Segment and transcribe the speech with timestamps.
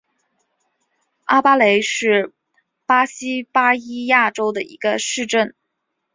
[1.25, 2.33] 阿巴雷是
[2.87, 5.53] 巴西巴伊亚州的一个市镇。